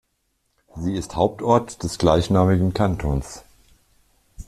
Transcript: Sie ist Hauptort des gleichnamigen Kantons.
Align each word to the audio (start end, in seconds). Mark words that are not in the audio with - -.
Sie 0.75 0.95
ist 0.95 1.15
Hauptort 1.15 1.83
des 1.83 1.99
gleichnamigen 1.99 2.73
Kantons. 2.73 3.45